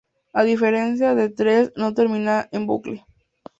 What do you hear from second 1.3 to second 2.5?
る, no termina